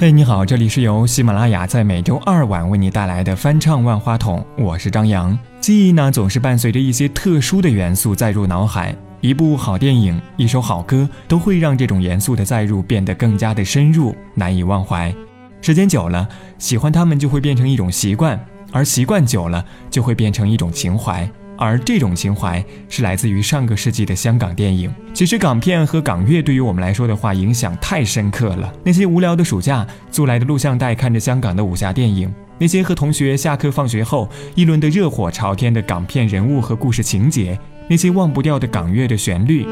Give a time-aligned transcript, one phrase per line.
[0.00, 5.38] 嘿，你好，这里是由喜马拉雅在每周二晚为你带来的翻唱万花筒，我是张扬。
[5.60, 15.14] 记忆呢，总是伴随着一些特殊的元素载入脑海，一部好电影，一首好歌，都会让这种元素的载入变得更加的深入，难以忘怀。
[15.60, 21.30] 时间久了，喜欢他们就会变成一种习惯，而习惯久了，就会变成一种情怀。
[21.60, 24.90] 而这种情怀是来自于上个世纪的香港电影。
[25.12, 28.72] 其实港片和港乐对于我们来说的话，影响太深刻了。
[28.82, 37.54] 那些无聊的暑假，租来的录像带，看着香港的武侠电影；那些和同学下课放学后议论的热火朝天的港片人物和故事情节；
[37.90, 39.66] 那些忘不掉的港乐的旋律，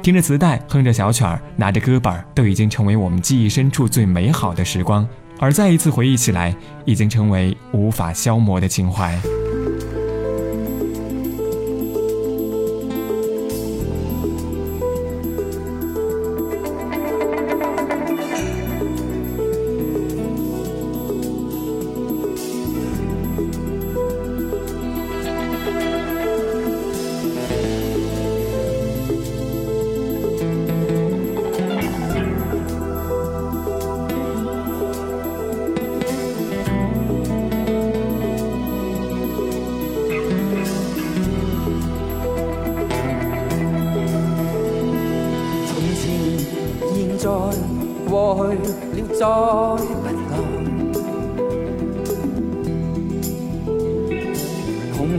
[0.00, 5.04] 听着磁带，哼着小曲儿，拿着歌本，都已经成为我们记忆深处最美好的时光。
[5.40, 6.54] 而再一次回忆起来，
[6.84, 9.20] 已经成为无法消磨的情怀。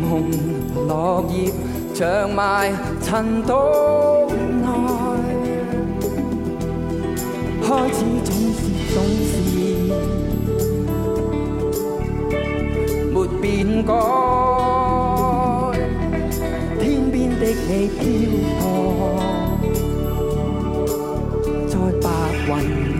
[0.00, 0.30] 红
[0.88, 1.52] 落叶
[1.94, 2.72] 长埋
[3.02, 3.52] 尘土
[4.62, 4.66] 内，
[7.62, 8.60] 开始总是
[8.94, 8.96] 总
[9.28, 9.30] 是
[13.12, 13.92] 没变改，
[16.80, 18.00] 天边的你飘
[18.98, 19.00] 泊，
[21.68, 22.06] 在白
[22.54, 22.91] 云。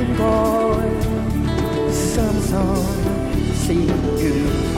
[0.00, 0.24] 应该
[1.92, 2.56] 相信
[3.54, 4.69] 是缘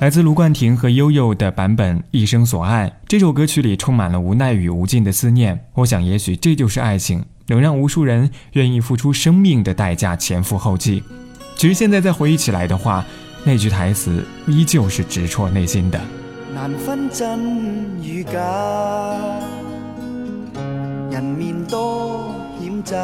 [0.00, 2.88] 来自卢冠廷和悠悠的版本《一生所爱》。
[3.06, 5.66] 这首歌曲里充满了无奈与无尽的思念。
[5.74, 11.02] 我想，也许这就是爱情，能让无数人愿意付出生命的代价前赴后继。
[11.54, 13.04] 其实现在再回忆起来的话，
[13.44, 16.00] 那句台词依旧是直戳内心的。
[16.54, 18.40] 难分真与假，
[21.10, 22.96] 人面多险诈，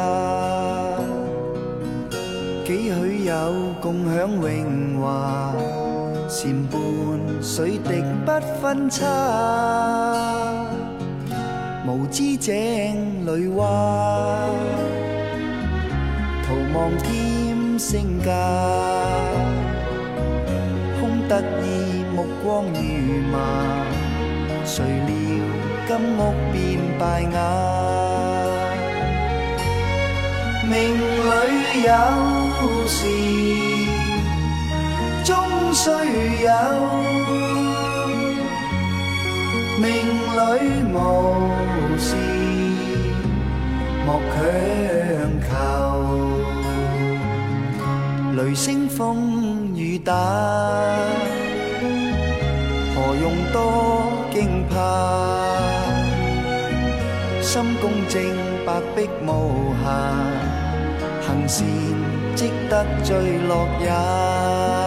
[2.65, 5.53] 几许有共享荣华。
[6.39, 6.79] 善伴
[7.41, 8.31] 水滴不
[8.61, 9.07] 分差，
[11.87, 12.53] 无知井
[13.25, 14.45] 里蛙，
[16.45, 18.29] 徒望添身价，
[21.01, 22.79] 空得意目光如
[23.31, 23.39] 麻，
[24.63, 25.09] 谁料
[25.87, 25.89] 金
[26.19, 26.21] 屋
[26.53, 27.35] 变败瓦，
[30.69, 31.89] 命里有
[32.85, 33.66] 时。
[35.73, 35.89] 须
[36.43, 36.49] 有，
[39.79, 39.85] 命
[40.35, 40.39] 里
[40.93, 40.95] 无
[41.97, 42.15] 事
[44.05, 44.35] 莫强
[45.41, 45.49] 求。
[48.35, 50.13] 雷声风雨打，
[52.93, 53.55] 何用多
[54.31, 54.75] 惊怕？
[57.41, 58.21] 心公正，
[58.65, 59.85] 白璧无瑕，
[61.25, 61.65] 行善
[62.35, 63.15] 积得最
[63.47, 64.86] 乐也。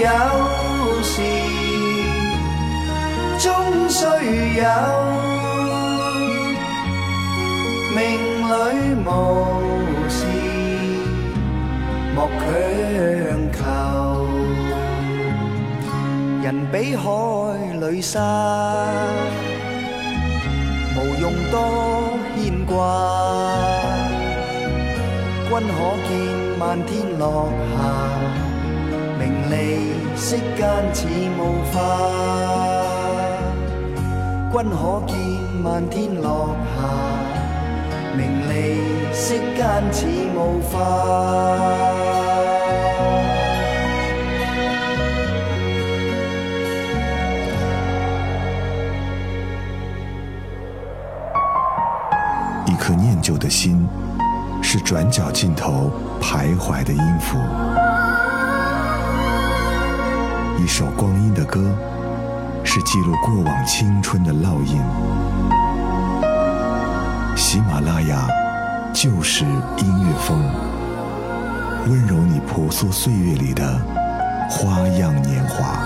[0.00, 0.08] 有
[1.02, 1.12] 时
[3.38, 3.44] 终
[3.88, 3.98] 须
[4.58, 4.62] 有，
[7.94, 7.98] 命
[8.48, 8.52] 里
[9.04, 9.06] 无
[10.08, 10.16] 事
[12.14, 12.42] 莫强
[13.52, 13.58] 求。
[16.42, 17.04] 人比海
[17.80, 18.18] 里沙，
[20.96, 21.54] 无用多
[22.36, 22.72] 牵挂。
[25.48, 25.72] 君可
[26.08, 26.10] 见
[26.58, 27.22] 漫天落
[27.76, 28.53] 霞。
[29.18, 29.54] 名利
[30.16, 31.06] 息间似
[31.38, 31.40] 雾
[31.72, 31.74] 化，
[34.52, 35.16] 君可见
[35.62, 36.82] 漫天落霞。
[38.16, 38.52] 名利
[39.12, 39.62] 息间
[39.92, 40.06] 似
[40.36, 40.72] 雾化。
[52.66, 53.88] 一颗念旧的心，
[54.62, 55.90] 是转角尽头
[56.20, 57.38] 徘徊的音符。
[60.56, 61.76] 一首光阴的歌，
[62.62, 64.80] 是记录过往青春的烙印。
[67.36, 68.28] 喜马拉雅
[68.92, 70.40] 就是音乐风，
[71.88, 73.78] 温柔你婆娑岁月里的
[74.48, 75.76] 花样年华。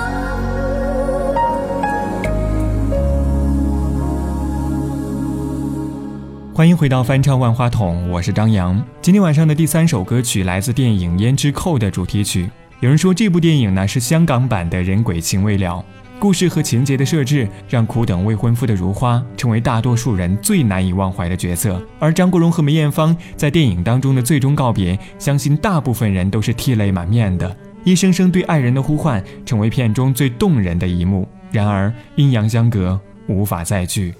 [6.54, 8.80] 欢迎回到翻唱万花筒，我是张扬。
[9.00, 12.50] 今天晚上的第三首歌曲来自电影《胭脂扣》的主题曲。
[12.80, 15.84] 有人说这部电影呢是香港版的人鬼情未了，
[16.20, 31.28] 故事和情节的设置让苦等未婚夫的如花成为大多数人最难以忘怀的角色，而张国荣和梅艳芳在电影当中的最终告别，相信大部分人都是涕泪满面的，一声声对爱人的呼唤成为片中最动人的一幕。
[31.50, 34.14] 然而阴阳相隔，无法再聚。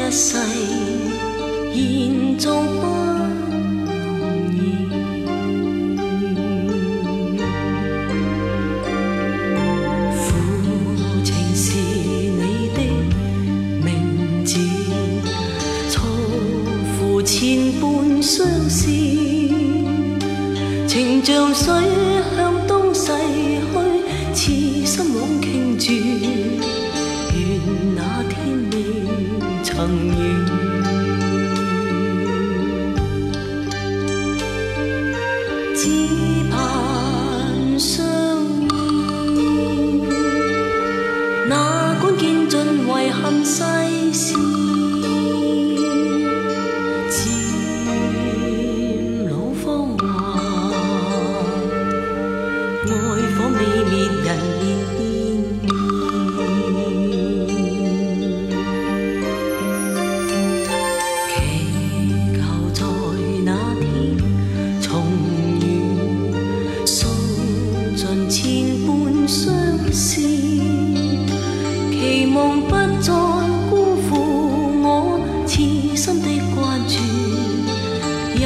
[0.00, 0.38] 一世
[1.74, 2.82] 延续不
[4.50, 4.88] 易。
[10.16, 10.26] 苦
[11.22, 12.78] 情是你的
[13.84, 14.56] 名字，
[15.90, 16.00] 错
[16.98, 18.90] 付千般相思，
[20.88, 21.74] 情像水
[22.36, 23.12] 向东逝
[24.32, 26.39] 去，痴心枉倾注。
[29.80, 30.39] 曾遇。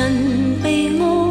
[0.05, 1.24] 人被爱，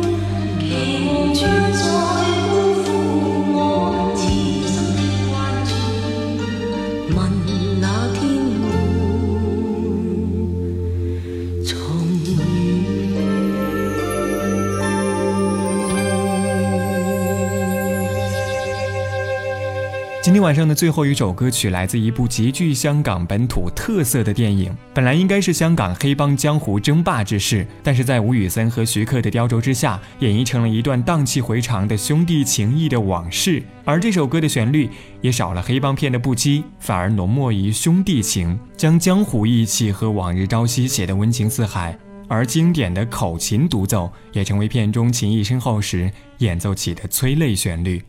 [20.53, 33.63] 上的最后一首歌曲来自一部极具香港本土特色的电影，本来应该是香港黑帮江湖争霸之势，但是在吴宇森和徐克的雕琢之下，演绎成了一段荡气回肠的兄弟情谊的往事。
[33.86, 34.89] 而这首歌的旋律
[35.22, 41.98] 也少了黑帮片的不羁，反而浓墨于兄弟情，将江湖义气和往日朝夕写得温情似海。
[42.29, 48.01] 而经典的口琴独奏也成为片中情谊深厚时演奏起的催泪旋律。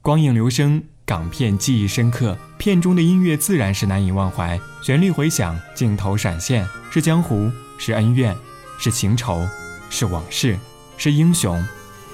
[0.00, 4.60] 光影流声，港片记忆深刻，片中的音乐自然是难以忘怀。
[4.82, 8.36] 旋律回响，镜头闪现，是江湖，是恩怨，
[8.78, 9.48] 是情仇，
[9.88, 10.58] 是往事，
[10.98, 11.66] 是英雄，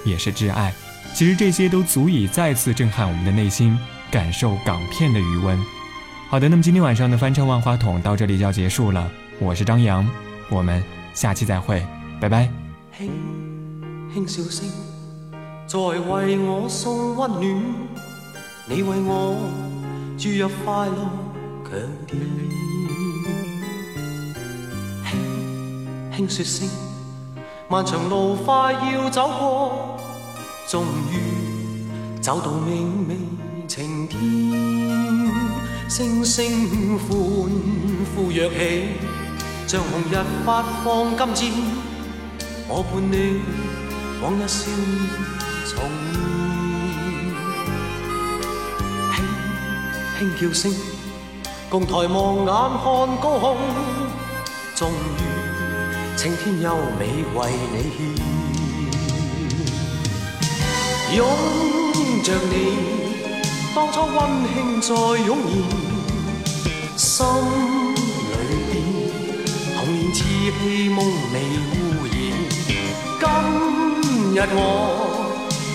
[0.04, 0.72] 也是挚爱。
[1.12, 3.76] 其实这些都足以再次震撼我们的内心，
[4.12, 5.58] 感受港片的余温。
[6.30, 9.10] 好的，那么今天晚上的翻唱万花筒到这里就要结束了。
[9.40, 10.08] 我是张扬，
[10.48, 10.80] 我们
[11.12, 11.84] 下期再会，
[12.20, 12.48] 拜拜。
[12.96, 13.10] 轻
[14.14, 14.70] 轻笑声，
[15.66, 18.03] 在为我送温暖。
[18.66, 19.37] 你为我
[20.16, 21.11] 注入快乐
[21.62, 22.18] 强电。
[26.16, 26.66] 轻轻说声，
[27.68, 29.99] 漫长路快要走过，
[30.66, 31.85] 终于
[32.23, 33.16] 走到明媚
[33.68, 34.18] 晴天。
[35.87, 37.06] 星星欢
[38.16, 38.88] 呼跃起，
[39.66, 40.16] 像红日
[40.47, 41.52] 发放金箭。
[42.66, 43.42] 我伴你
[44.23, 45.43] 往日笑面
[50.24, 50.72] 轻叫声，
[51.68, 52.84] 共抬望眼看
[53.20, 53.56] 高空，
[54.74, 55.20] 终于
[56.16, 57.98] 青天优美为你献，
[61.16, 61.20] 拥
[62.22, 62.54] 着你，
[63.74, 64.16] 当初温
[64.54, 64.94] 馨再
[65.26, 65.36] 涌
[66.64, 67.26] 现，心
[68.30, 68.34] 里
[68.70, 68.72] 边
[69.76, 70.16] 童年稚
[70.58, 70.98] 气梦
[71.32, 71.36] 未
[71.68, 71.74] 污
[72.06, 72.12] 染。
[73.20, 73.22] 今
[74.34, 74.56] 日我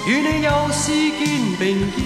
[0.07, 0.81] 与你又是
[1.19, 1.21] 肩
[1.59, 1.97] 并肩，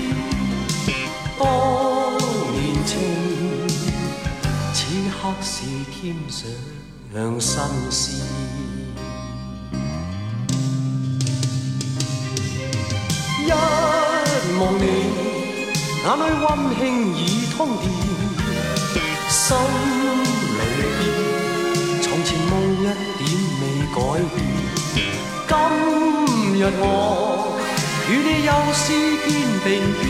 [5.41, 6.15] 是添
[7.39, 8.23] 上新事。
[13.45, 13.51] 一
[14.59, 14.85] 望你，
[16.03, 16.45] 眼里温
[16.77, 16.81] 馨
[17.15, 17.19] 已
[17.55, 17.83] 通电，
[19.29, 19.37] 心
[20.53, 20.59] 里
[20.97, 21.01] 边
[22.01, 23.21] 从前梦一点
[23.59, 23.61] 未
[23.93, 23.97] 改
[24.33, 24.37] 变。
[25.47, 25.51] 今
[26.59, 26.81] 日我
[28.09, 28.83] 与你又是
[29.23, 29.27] 肩
[29.63, 29.67] 并
[29.99, 30.01] 肩，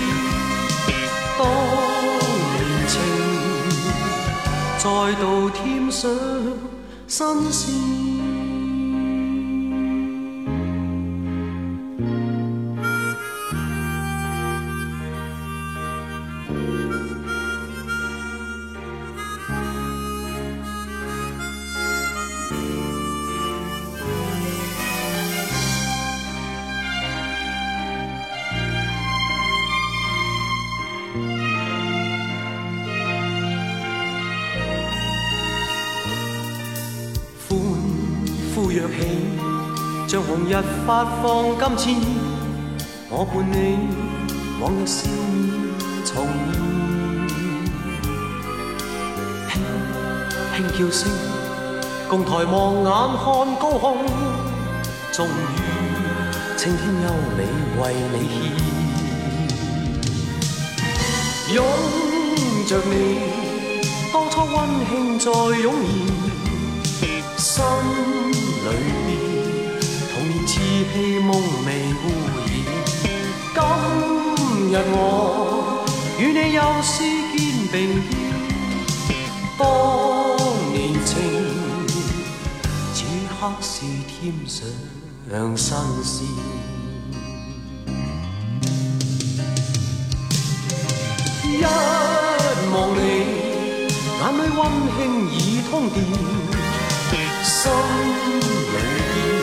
[4.83, 6.11] 再度添上
[7.07, 8.12] 新鲜。
[40.13, 40.53] 像红日
[40.86, 41.98] 發放金箭。
[43.10, 43.58] 我伴你
[44.62, 45.50] 往日笑面
[46.05, 46.13] 重
[46.53, 46.53] 現，
[49.50, 49.51] 輕
[50.53, 51.01] 輕叫聲，
[52.08, 52.53] 共抬望
[52.84, 53.25] 眼看
[53.58, 54.05] 高空，
[55.12, 55.58] 終於
[56.58, 57.39] 青天優美
[57.82, 57.82] 為
[58.13, 58.15] 你
[61.50, 61.58] 獻，擁
[62.70, 62.93] 着你，
[64.13, 64.55] 當初温
[64.91, 65.82] 馨再湧現。
[67.36, 67.65] 心
[68.63, 68.70] 里
[69.08, 69.32] 边
[70.63, 71.27] 是希望
[71.65, 72.05] 未污
[72.38, 72.41] 染。
[73.53, 73.60] 今
[74.72, 74.98] 日我
[76.17, 76.93] 与你又是
[77.36, 77.38] 肩
[77.70, 77.75] 并
[79.08, 79.10] 肩，
[79.58, 79.62] 当
[80.72, 81.12] 年情
[82.93, 82.98] 此
[83.29, 83.72] 刻是
[84.08, 84.12] 添
[84.48, 86.25] 上新鲜。
[91.43, 91.62] 一
[92.72, 93.00] 望你，
[94.17, 94.60] 眼里温
[94.96, 94.98] 馨
[95.29, 95.36] 已
[95.70, 95.96] 通电，
[97.43, 97.51] 心
[98.32, 98.41] 里
[98.72, 99.42] 边。